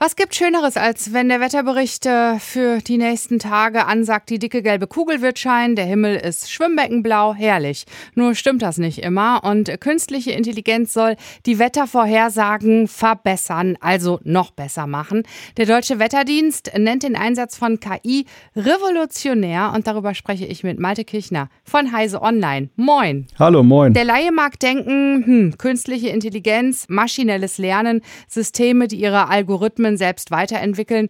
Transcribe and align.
Was 0.00 0.14
gibt 0.14 0.36
Schöneres, 0.36 0.76
als 0.76 1.12
wenn 1.12 1.28
der 1.28 1.40
Wetterbericht 1.40 2.06
äh, 2.06 2.38
für 2.38 2.78
die 2.78 2.98
nächsten 2.98 3.40
Tage 3.40 3.86
ansagt, 3.86 4.30
die 4.30 4.38
dicke 4.38 4.62
gelbe 4.62 4.86
Kugel 4.86 5.22
wird 5.22 5.40
scheinen, 5.40 5.74
der 5.74 5.86
Himmel 5.86 6.14
ist 6.14 6.52
schwimmbeckenblau, 6.52 7.34
herrlich. 7.34 7.84
Nur 8.14 8.36
stimmt 8.36 8.62
das 8.62 8.78
nicht 8.78 9.02
immer 9.02 9.42
und 9.42 9.80
künstliche 9.80 10.30
Intelligenz 10.30 10.92
soll 10.92 11.16
die 11.46 11.58
Wettervorhersagen 11.58 12.86
verbessern, 12.86 13.76
also 13.80 14.20
noch 14.22 14.52
besser 14.52 14.86
machen. 14.86 15.24
Der 15.56 15.66
Deutsche 15.66 15.98
Wetterdienst 15.98 16.70
nennt 16.78 17.02
den 17.02 17.16
Einsatz 17.16 17.56
von 17.56 17.80
KI 17.80 18.24
revolutionär 18.54 19.72
und 19.74 19.88
darüber 19.88 20.14
spreche 20.14 20.46
ich 20.46 20.62
mit 20.62 20.78
Malte 20.78 21.04
Kirchner 21.04 21.48
von 21.64 21.90
Heise 21.90 22.22
Online. 22.22 22.68
Moin. 22.76 23.26
Hallo, 23.36 23.64
moin. 23.64 23.94
Der 23.94 24.04
Laie 24.04 24.30
mag 24.30 24.60
denken, 24.60 25.24
hm, 25.26 25.58
künstliche 25.58 26.10
Intelligenz, 26.10 26.86
maschinelles 26.88 27.58
Lernen, 27.58 28.00
Systeme, 28.28 28.86
die 28.86 29.00
ihre 29.00 29.26
Algorithmen 29.26 29.87
Algorithmen 29.88 29.96
selbst 29.96 30.30
weiterentwickeln. 30.30 31.08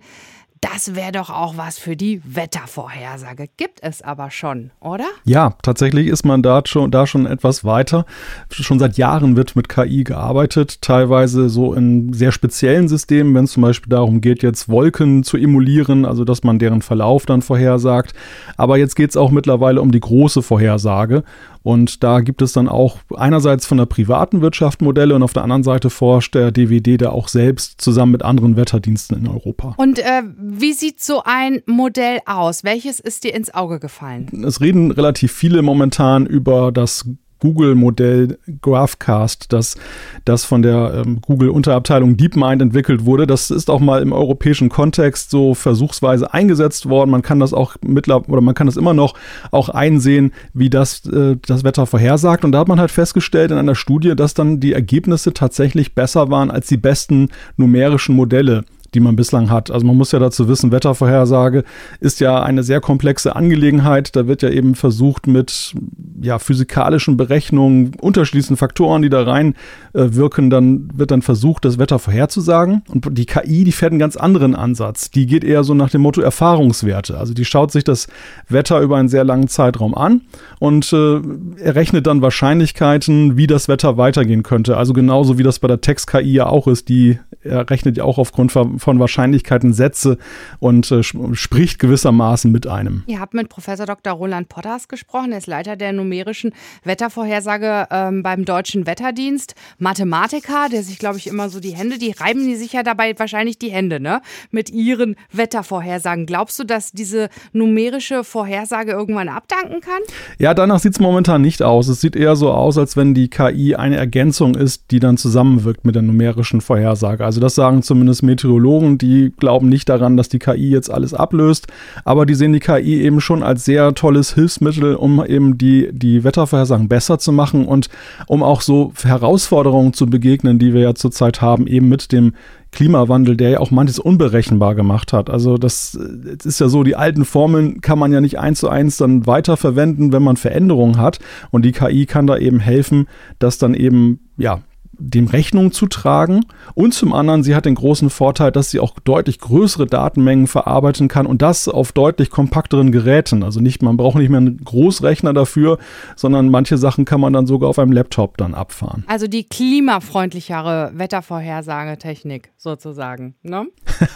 Das 0.61 0.97
wäre 0.97 1.13
doch 1.13 1.31
auch 1.31 1.57
was 1.57 1.79
für 1.79 1.95
die 1.95 2.21
Wettervorhersage. 2.25 3.47
Gibt 3.59 3.79
es 3.81 4.03
aber 4.03 4.33
schon, 4.33 4.73
oder? 4.81 5.05
Ja, 5.23 5.55
tatsächlich 5.63 6.09
ist 6.09 6.25
man 6.25 6.43
da 6.43 6.63
schon, 6.67 6.91
da 6.91 7.07
schon 7.07 7.27
etwas 7.27 7.65
weiter. 7.65 8.07
Schon 8.51 8.81
seit 8.81 8.99
Jahren 8.99 9.37
wird 9.37 9.55
mit 9.55 9.69
KI 9.69 10.03
gearbeitet, 10.03 10.83
teilweise 10.83 11.49
so 11.49 11.75
in 11.75 12.13
sehr 12.13 12.33
speziellen 12.33 12.89
Systemen, 12.89 13.37
wenn 13.37 13.45
es 13.45 13.53
zum 13.53 13.63
Beispiel 13.63 13.91
darum 13.91 14.21
geht, 14.21 14.43
jetzt 14.43 14.69
Wolken 14.69 15.23
zu 15.23 15.37
emulieren, 15.37 16.05
also 16.05 16.25
dass 16.25 16.43
man 16.43 16.59
deren 16.59 16.83
Verlauf 16.83 17.25
dann 17.25 17.43
vorhersagt. 17.43 18.13
Aber 18.57 18.79
jetzt 18.79 18.97
geht 18.97 19.11
es 19.11 19.17
auch 19.17 19.31
mittlerweile 19.31 19.81
um 19.81 19.93
die 19.93 20.01
große 20.01 20.43
Vorhersage. 20.43 21.23
Und 21.63 22.03
da 22.03 22.21
gibt 22.21 22.43
es 22.43 22.53
dann 22.53 22.69
auch 22.69 22.99
einerseits 23.15 23.67
von 23.67 23.79
der 23.79 23.87
privaten 23.87 24.41
Wirtschaft 24.41 24.83
Modelle 24.83 25.15
und 25.15 25.23
auf 25.23 25.33
der 25.33 25.43
anderen 25.43 25.63
Seite 25.63 25.91
forscht 25.91 26.35
der 26.35 26.53
DWD 26.53 27.01
da 27.01 27.11
auch 27.11 27.29
selbst 27.29 27.81
zusammen 27.81 28.13
mit 28.13 28.23
anderen 28.23 28.57
Wetterdiensten 28.57 29.19
in 29.19 29.29
Europa. 29.29 29.75
Und 29.77 29.99
äh, 29.99 30.23
wie 30.37 30.73
sieht 30.73 31.01
so 31.01 31.23
ein 31.25 31.63
Modell 31.67 32.21
aus? 32.27 32.65
Welches 32.65 33.01
ist 33.01 33.25
dir 33.25 33.35
ins 33.35 33.53
Auge 33.53 33.81
gefallen? 33.81 34.45
Es 34.45 34.61
reden 34.61 34.91
relativ 34.91 35.33
viele 35.33 35.63
momentan 35.63 36.27
über 36.27 36.73
das 36.73 37.09
Google-Modell 37.41 38.39
GraphCast, 38.61 39.53
das, 39.53 39.77
das 40.25 40.45
von 40.45 40.63
der 40.63 41.05
ähm, 41.07 41.21
Google-Unterabteilung 41.21 42.17
DeepMind 42.17 42.63
entwickelt 42.63 43.05
wurde. 43.05 43.27
Das 43.27 43.51
ist 43.51 43.71
auch 43.71 43.81
mal 43.81 44.03
im 44.03 44.13
europäischen 44.13 44.69
Kontext 44.69 45.31
so 45.31 45.55
versuchsweise 45.55 46.33
eingesetzt 46.33 46.89
worden. 46.89 47.11
Man 47.11 47.23
kann 47.23 47.41
das 47.41 47.53
auch 47.53 47.77
mittlerweile 47.83 48.29
oder 48.29 48.41
man 48.41 48.55
kann 48.55 48.67
das 48.67 48.77
immer 48.77 48.95
noch 48.95 49.15
auch 49.51 49.69
einsehen, 49.69 50.33
wie 50.55 50.71
das 50.71 51.07
äh, 51.07 51.37
das 51.47 51.65
Wetter 51.65 51.87
vorhersagt. 51.87 52.45
Und 52.45 52.53
da 52.53 52.61
hat 52.61 52.69
man 52.69 52.81
halt 52.81 52.91
festgestellt 52.91 53.51
in 53.51 53.59
einer 53.59 53.75
Studie, 53.75 54.17
dass 54.17 54.35
dann 54.35 54.61
die 54.61 54.73
Ergebnisse 54.73 55.33
tatsächlich 55.33 55.95
besser 55.95 56.31
waren 56.31 56.51
als 56.51 56.67
die 56.67 56.77
besten 56.77 57.29
numerischen 57.57 58.15
Modelle 58.17 58.65
die 58.95 59.01
man 59.01 59.17
bislang 59.17 59.51
hat. 59.51 59.71
Also 59.71 59.87
man 59.87 59.97
muss 59.97 60.13
ja 60.13 60.19
dazu 60.19 60.49
wissen, 60.49 60.73
Wettervorhersage 60.73 61.65
ist 62.01 62.21
ja 62.21 62.43
eine 62.43 62.63
sehr 62.63 62.81
komplexe 62.81 63.37
Angelegenheit. 63.37 64.17
Da 64.17 64.27
wird 64.27 64.43
ja 64.43 64.51
eben 64.51 64.75
versucht 64.75 65.27
mit 65.27 65.75
ja, 66.21 66.39
physikalischen 66.39 67.17
Berechnungen, 67.17 67.93
unterschiedlichen 68.01 68.57
Faktoren, 68.57 69.03
die 69.03 69.09
da 69.09 69.23
rein 69.23 69.55
äh, 69.93 70.09
wirken, 70.11 70.51
dann 70.51 70.89
wird 70.95 71.11
dann 71.11 71.23
versucht, 71.23 71.65
das 71.65 71.79
Wetter 71.79 71.99
vorherzusagen. 71.99 72.83
Und 72.89 73.07
die 73.17 73.27
KI, 73.27 73.65
die 73.65 73.73
fährt 73.73 73.93
einen 73.93 73.99
ganz 73.99 74.17
anderen 74.17 74.55
Ansatz. 74.55 75.11
Die 75.11 75.27
geht 75.27 75.45
eher 75.45 75.65
so 75.65 75.75
nach 75.75 75.91
dem 75.91 76.03
Motto 76.03 76.21
Erfahrungswerte. 76.21 77.19
Also 77.19 77.35
die 77.35 77.45
schaut 77.45 77.73
sich 77.73 77.85
das 77.85 78.09
Wetter 78.49 78.81
über 78.81 78.97
einen 78.97 79.09
sehr 79.09 79.25
langen 79.25 79.49
Zeitraum 79.49 79.95
an 79.95 80.23
und 80.59 80.93
äh, 80.93 81.21
errechnet 81.61 82.07
dann 82.07 82.23
Wahrscheinlichkeiten, 82.23 83.37
wie 83.37 83.47
das 83.47 83.69
Wetter 83.69 83.97
weitergehen 83.97 84.43
könnte. 84.43 84.77
Also 84.77 84.93
genauso 84.93 85.39
wie 85.39 85.43
das 85.43 85.59
bei 85.59 85.69
der 85.69 85.81
Text-KI 85.81 86.33
ja 86.33 86.47
auch 86.47 86.67
ist. 86.67 86.89
Die 86.89 87.19
errechnet 87.43 87.97
ja 87.97 88.05
auch 88.05 88.19
aufgrund 88.19 88.53
von 88.53 88.79
von 88.79 88.99
Wahrscheinlichkeiten 88.99 89.73
Sätze 89.73 90.19
und 90.59 90.91
äh, 90.91 91.03
spricht 91.03 91.79
gewissermaßen 91.79 92.51
mit 92.51 92.67
einem. 92.67 93.05
Ihr 93.07 93.21
habt 93.21 93.35
mit 93.35 93.49
Professor 93.49 93.87
Dr. 93.87 94.13
Roland 94.13 94.49
Potters 94.49 94.89
gesprochen. 94.89 95.33
Er 95.33 95.39
ist 95.39 95.47
Leiter 95.47 95.77
der 95.77 95.93
numerischen 95.93 96.53
Wettervorhersage 96.85 97.87
ähm, 97.91 98.23
beim 98.23 98.45
Deutschen 98.45 98.87
Wetterdienst. 98.87 99.55
Mathematiker, 99.79 100.69
der 100.71 100.83
sich, 100.83 100.99
glaube 100.99 101.19
ich, 101.19 101.27
immer 101.27 101.49
so 101.49 101.61
die 101.61 101.75
Hände, 101.75 101.99
die 101.99 102.13
reiben 102.13 102.45
die 102.45 102.57
sich 102.57 102.73
ja 102.73 102.83
dabei 102.83 103.19
wahrscheinlich 103.19 103.59
die 103.59 103.71
Hände, 103.71 104.01
ne? 104.01 104.21
Mit 104.51 104.71
ihren 104.71 105.17
Wettervorhersagen. 105.33 106.27
Glaubst 106.27 106.59
du, 106.59 106.65
dass 106.65 106.93
diese 106.93 107.29
numerische 107.53 108.25
Vorhersage 108.25 108.93
irgendwann 108.93 109.29
abdanken 109.29 109.81
kann? 109.81 110.01
Ja, 110.39 110.55
danach 110.55 110.81
sieht 110.81 110.93
es 110.93 111.01
momentan 111.01 111.43
nicht 111.43 111.63
aus. 111.63 111.89
Es 111.89 112.01
sieht 112.01 112.17
eher 112.17 112.37
so 112.37 112.53
aus, 112.53 112.79
als 112.79 112.97
wenn 112.97 113.15
die 113.15 113.29
KI 113.29 113.75
eine 113.77 113.97
Ergänzung 113.97 114.55
ist, 114.55 114.91
die 114.91 115.01
dann 115.01 115.17
zusammenwirkt 115.17 115.85
mit 115.85 115.95
der 115.95 116.03
numerischen 116.03 116.61
Vorhersage. 116.61 117.25
Also 117.29 117.43
das 117.43 117.55
sagen 117.55 117.83
zumindest 117.83 118.23
Meteorologen 118.23 118.97
die 118.97 119.35
glauben 119.37 119.69
nicht 119.69 119.91
daran, 119.91 120.17
dass 120.17 120.31
die 120.31 120.39
KI 120.39 120.71
jetzt 120.71 120.91
alles 120.91 121.13
ablöst, 121.13 121.67
aber 122.07 122.25
die 122.25 122.35
sehen 122.35 122.55
die 122.55 122.59
KI 122.59 123.03
eben 123.03 123.21
schon 123.21 123.43
als 123.43 123.67
sehr 123.67 123.93
tolles 123.93 124.33
Hilfsmittel, 124.33 124.95
um 124.95 125.23
eben 125.23 125.59
die, 125.59 125.91
die 125.93 126.25
Wettervorhersagen 126.25 126.89
besser 126.89 127.19
zu 127.19 127.31
machen 127.31 127.67
und 127.67 127.91
um 128.29 128.43
auch 128.43 128.63
so 128.63 128.95
Herausforderungen 129.03 129.93
zu 129.93 130.07
begegnen, 130.07 130.59
die 130.59 130.73
wir 130.73 130.81
ja 130.81 130.95
zurzeit 130.95 131.43
haben, 131.43 131.67
eben 131.67 131.91
mit 131.91 132.13
dem 132.13 132.33
Klimawandel, 132.73 133.37
der 133.37 133.51
ja 133.51 133.61
auch 133.61 133.71
manches 133.71 133.99
unberechenbar 133.99 134.75
gemacht 134.75 135.13
hat. 135.13 135.29
Also 135.29 135.59
das, 135.59 135.99
das, 136.01 136.47
ist 136.47 136.61
ja 136.61 136.69
so, 136.69 136.83
die 136.83 136.97
alten 136.97 137.27
Formeln 137.27 137.83
kann 137.83 137.99
man 137.99 138.11
ja 138.11 138.23
nicht 138.23 138.39
eins 138.39 138.61
zu 138.61 138.71
eins 138.71 138.97
dann 138.97 139.27
weiterverwenden, 139.27 140.13
wenn 140.15 140.23
man 140.23 140.39
Veränderungen 140.39 140.97
hat. 140.97 141.19
Und 141.51 141.67
die 141.67 141.73
KI 141.73 142.07
kann 142.07 142.27
da 142.27 142.39
eben 142.39 142.59
helfen, 142.59 143.07
dass 143.39 143.59
dann 143.59 143.75
eben 143.75 144.21
ja 144.39 144.61
dem 144.99 145.29
Rechnung 145.29 145.73
zu 145.73 145.87
tragen. 145.87 146.45
Und 146.75 146.93
zum 146.93 147.13
anderen, 147.13 147.43
sie 147.43 147.55
hat 147.55 147.65
den 147.65 147.75
großen 147.75 148.11
Vorteil, 148.11 148.53
dass 148.53 148.71
sie 148.71 148.81
auch 148.81 148.99
deutlich 149.01 149.39
größere 149.39 149.87
Datenmengen 149.87 150.47
verarbeiten 150.47 151.09
kann 151.09 151.27
und 151.27 151.43
das 151.43 151.69
auf 151.69 151.93
deutlich 151.93 152.31
kompakteren 152.31 152.93
Geräten. 152.93 153.43
Also 153.43 153.61
nicht, 153.61 153.83
man 153.83 153.97
braucht 153.97 154.17
nicht 154.17 154.29
mehr 154.29 154.39
einen 154.39 154.59
Großrechner 154.59 155.33
dafür, 155.33 155.79
sondern 156.17 156.51
manche 156.51 156.79
Sachen 156.79 157.05
kann 157.05 157.21
man 157.21 157.33
dann 157.33 157.47
sogar 157.47 157.71
auf 157.71 157.79
einem 157.79 157.93
Laptop 157.93 158.37
dann 158.37 158.55
abfahren. 158.55 159.05
Also 159.07 159.27
die 159.27 159.45
klimafreundlichere 159.45 160.93
Wettervorhersagetechnik 160.95 162.51
sozusagen, 162.57 163.35
ne? 163.43 163.67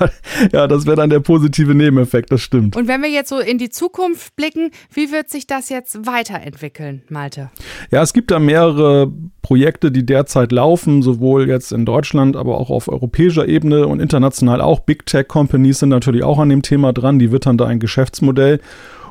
ja, 0.53 0.66
das 0.66 0.87
wäre 0.87 0.97
dann 0.97 1.10
der 1.10 1.20
positive 1.20 1.75
Nebeneffekt, 1.75 2.32
das 2.32 2.41
stimmt. 2.41 2.76
Und 2.76 2.88
wenn 2.88 3.03
wir 3.03 3.10
jetzt 3.10 3.28
so 3.28 3.38
in 3.38 3.59
die 3.59 3.70
Zukunft 3.70 4.37
blicken, 4.37 4.70
wie 4.93 5.12
wird 5.12 5.31
sich 5.31 5.47
das 5.47 5.69
jetzt 5.69 6.06
weiterentwickeln, 6.06 7.03
Malte? 7.09 7.50
Ja, 7.91 8.03
es 8.03 8.12
gibt 8.12 8.31
da 8.31 8.38
mehrere 8.38 9.10
Projekte, 9.43 9.91
die 9.91 10.06
derzeit 10.06 10.53
laufen, 10.53 10.71
sowohl 10.76 11.48
jetzt 11.48 11.72
in 11.72 11.84
Deutschland, 11.84 12.36
aber 12.36 12.58
auch 12.58 12.70
auf 12.70 12.88
europäischer 12.88 13.46
Ebene 13.46 13.86
und 13.86 14.00
international 14.00 14.60
auch. 14.60 14.80
Big 14.80 15.06
Tech 15.06 15.28
Companies 15.28 15.78
sind 15.80 15.90
natürlich 15.90 16.24
auch 16.24 16.38
an 16.38 16.48
dem 16.48 16.62
Thema 16.62 16.92
dran, 16.92 17.18
die 17.18 17.32
wittern 17.32 17.58
da 17.58 17.66
ein 17.66 17.80
Geschäftsmodell. 17.80 18.60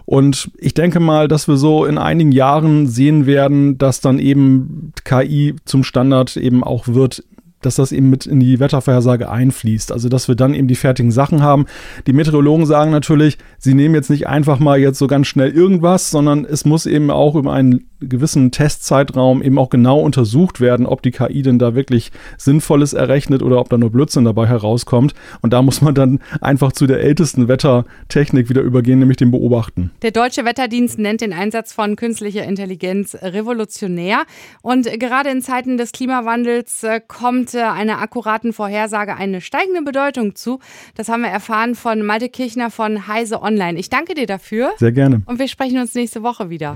Und 0.06 0.52
ich 0.58 0.74
denke 0.74 1.00
mal, 1.00 1.28
dass 1.28 1.48
wir 1.48 1.58
so 1.58 1.86
in 1.86 1.98
einigen 1.98 2.32
Jahren 2.32 2.88
sehen 2.88 3.26
werden, 3.26 3.78
dass 3.78 4.02
dann 4.02 4.20
eben 4.20 4.92
KI 5.06 5.56
zum 5.66 5.84
Standard 5.84 6.36
eben 6.38 6.64
auch 6.64 6.88
wird 6.88 7.24
dass 7.62 7.76
das 7.76 7.92
eben 7.92 8.10
mit 8.10 8.26
in 8.26 8.40
die 8.40 8.60
Wettervorhersage 8.60 9.30
einfließt. 9.30 9.92
Also 9.92 10.10
dass 10.10 10.28
wir 10.28 10.36
dann 10.36 10.54
eben 10.54 10.68
die 10.68 10.76
fertigen 10.76 11.12
Sachen 11.12 11.42
haben. 11.42 11.66
Die 12.08 12.14
Meteorologen 12.14 12.66
sagen 12.66 12.92
natürlich, 12.92 13.38
sie 13.60 13.74
nehmen 13.74 13.96
jetzt 13.96 14.10
nicht 14.10 14.28
einfach 14.28 14.60
mal 14.60 14.80
jetzt 14.80 14.98
so 14.98 15.08
ganz 15.08 15.28
schnell 15.28 15.52
irgendwas, 15.52 16.10
sondern 16.10 16.46
es 16.46 16.66
muss 16.66 16.86
eben 16.86 17.12
auch 17.12 17.36
über 17.36 17.54
einen 17.54 17.91
gewissen 18.02 18.52
Testzeitraum 18.52 19.42
eben 19.42 19.58
auch 19.58 19.70
genau 19.70 20.00
untersucht 20.00 20.60
werden, 20.60 20.86
ob 20.86 21.02
die 21.02 21.12
KI 21.12 21.42
denn 21.42 21.60
da 21.60 21.76
wirklich 21.76 22.12
Sinnvolles 22.38 22.94
errechnet 22.94 23.42
oder 23.44 23.60
ob 23.60 23.70
da 23.70 23.78
nur 23.78 23.92
Blödsinn 23.92 24.26
dabei 24.26 24.48
herauskommt. 24.48 25.14
Und 25.42 25.54
da 25.54 25.62
muss 25.62 25.82
man 25.82 25.96
dann 25.96 26.20
einfach 26.42 26.72
zu 26.72 26.88
der 26.88 27.02
ältesten 27.02 27.48
Wettertechnik 27.48 28.50
wieder 28.50 28.62
übergehen, 28.62 29.00
nämlich 29.00 29.18
dem 29.18 29.32
Beobachten. 29.32 29.92
Der 30.02 30.12
Deutsche 30.12 30.46
Wetterdienst 30.46 31.00
nennt 31.00 31.22
den 31.22 31.34
Einsatz 31.34 31.74
von 31.74 31.96
künstlicher 31.96 32.44
Intelligenz 32.44 33.16
revolutionär. 33.22 34.24
Und 34.62 34.88
gerade 35.00 35.30
in 35.30 35.42
Zeiten 35.42 35.78
des 35.78 35.92
Klimawandels 35.92 36.84
äh, 36.84 37.02
kommt 37.06 37.56
einer 37.56 38.02
akkuraten 38.02 38.54
Vorhersage 38.54 39.16
eine 39.16 39.42
steigende 39.42 39.82
Bedeutung 39.82 40.36
zu. 40.36 40.60
Das 40.96 41.10
haben 41.10 41.22
wir 41.22 41.30
erfahren 41.30 41.76
von 41.76 42.02
Malte 42.02 42.30
Kirchner 42.30 42.72
von 42.72 43.08
Heise 43.08 43.42
Online. 43.42 43.78
Ich 43.80 43.90
danke 43.90 44.14
dir 44.14 44.28
dafür. 44.28 44.72
Sehr 44.78 44.92
gerne. 44.92 45.22
Und 45.26 45.40
wir 45.40 45.48
sprechen 45.48 45.80
uns 45.80 45.94
nächste 45.96 46.24
Woche 46.24 46.50
wieder. 46.50 46.76